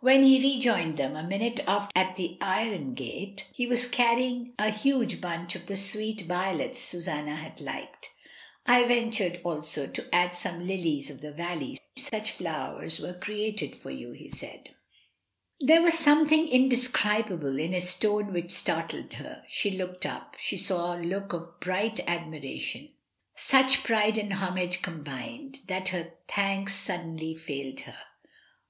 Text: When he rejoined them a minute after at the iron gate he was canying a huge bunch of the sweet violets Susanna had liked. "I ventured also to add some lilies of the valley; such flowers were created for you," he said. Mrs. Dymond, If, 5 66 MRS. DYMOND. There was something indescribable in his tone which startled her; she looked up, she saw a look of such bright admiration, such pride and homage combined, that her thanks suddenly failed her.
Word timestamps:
When 0.00 0.24
he 0.24 0.40
rejoined 0.54 0.96
them 0.96 1.16
a 1.16 1.22
minute 1.28 1.60
after 1.68 1.92
at 1.94 2.16
the 2.16 2.38
iron 2.40 2.94
gate 2.94 3.44
he 3.52 3.66
was 3.66 3.86
canying 3.86 4.54
a 4.58 4.70
huge 4.70 5.20
bunch 5.20 5.54
of 5.54 5.66
the 5.66 5.76
sweet 5.76 6.22
violets 6.22 6.78
Susanna 6.80 7.36
had 7.36 7.60
liked. 7.60 8.08
"I 8.64 8.84
ventured 8.88 9.38
also 9.44 9.86
to 9.86 10.14
add 10.14 10.34
some 10.34 10.66
lilies 10.66 11.10
of 11.10 11.20
the 11.20 11.30
valley; 11.30 11.78
such 11.94 12.32
flowers 12.32 13.00
were 13.00 13.12
created 13.18 13.76
for 13.76 13.90
you," 13.90 14.12
he 14.12 14.30
said. 14.30 14.70
Mrs. 15.62 15.66
Dymond, 15.66 15.68
If, 15.68 15.68
5 15.68 15.68
66 15.68 15.68
MRS. 15.68 15.68
DYMOND. 15.68 15.68
There 15.68 15.82
was 15.82 15.98
something 15.98 16.48
indescribable 16.48 17.58
in 17.58 17.72
his 17.74 17.94
tone 17.98 18.32
which 18.32 18.50
startled 18.52 19.12
her; 19.12 19.44
she 19.46 19.70
looked 19.72 20.06
up, 20.06 20.36
she 20.40 20.56
saw 20.56 20.94
a 20.96 21.02
look 21.04 21.34
of 21.34 21.42
such 21.42 21.60
bright 21.60 22.00
admiration, 22.08 22.94
such 23.34 23.82
pride 23.84 24.16
and 24.16 24.32
homage 24.32 24.80
combined, 24.80 25.58
that 25.66 25.88
her 25.88 26.14
thanks 26.28 26.74
suddenly 26.74 27.34
failed 27.34 27.80
her. 27.80 27.98